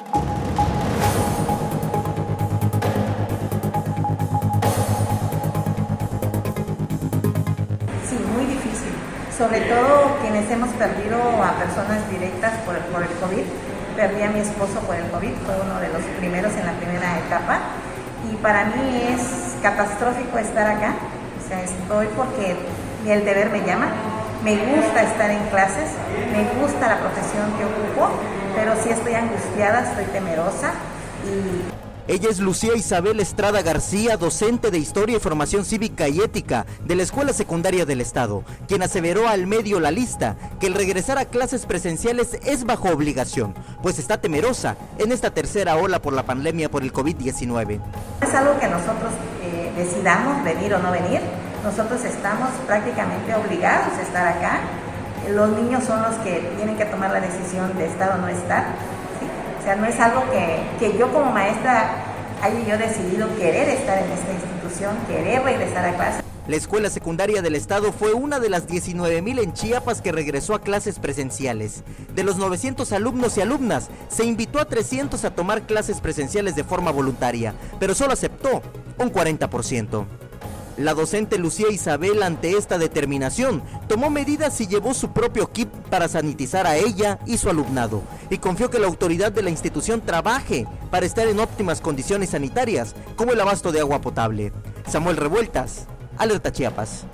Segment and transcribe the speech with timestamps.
[0.00, 0.06] Sí,
[8.34, 8.90] muy difícil.
[9.38, 12.82] Sobre todo quienes hemos perdido a personas directas por, el
[13.20, 13.44] COVID.
[13.96, 17.16] Perdí a mi esposo por el COVID, fue uno de los primeros en la primera
[17.20, 17.60] etapa.
[18.28, 20.96] Y para mí es catastrófico estar acá.
[21.38, 22.56] O sea, estoy porque
[23.06, 23.92] el deber me llama.
[24.42, 25.90] Me gusta estar en clases,
[26.32, 28.10] me gusta la profesión que ocupo,
[28.54, 30.72] pero sí estoy angustiada, estoy temerosa
[31.24, 36.66] y ella es Lucía Isabel Estrada García, docente de Historia y Formación Cívica y Ética
[36.84, 41.16] de la Escuela Secundaria del Estado, quien aseveró al medio La Lista que el regresar
[41.16, 46.24] a clases presenciales es bajo obligación, pues está temerosa en esta tercera ola por la
[46.24, 47.80] pandemia por el COVID-19.
[48.20, 49.10] Es algo que nosotros
[49.42, 51.22] eh, decidamos venir o no venir,
[51.64, 54.60] nosotros estamos prácticamente obligados a estar acá,
[55.30, 58.64] los niños son los que tienen que tomar la decisión de estar o no estar
[59.64, 61.96] o sea, no es algo que, que yo como maestra
[62.42, 66.22] haya yo decidido querer estar en esta institución, querer regresar a clase.
[66.46, 70.54] La escuela secundaria del estado fue una de las 19 mil en Chiapas que regresó
[70.54, 71.82] a clases presenciales.
[72.14, 76.64] De los 900 alumnos y alumnas, se invitó a 300 a tomar clases presenciales de
[76.64, 78.60] forma voluntaria, pero solo aceptó
[78.98, 80.04] un 40%.
[80.76, 86.08] La docente Lucía Isabel ante esta determinación tomó medidas y llevó su propio kit para
[86.08, 90.66] sanitizar a ella y su alumnado y confió que la autoridad de la institución trabaje
[90.90, 94.52] para estar en óptimas condiciones sanitarias como el abasto de agua potable.
[94.88, 95.86] Samuel Revueltas,
[96.18, 97.04] Alerta Chiapas.